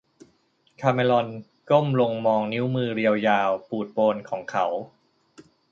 [0.81, 1.27] คาเมรอน
[1.69, 4.65] ก้มลงมองนิ้วมือเรียวยาวปูดโปนของเขา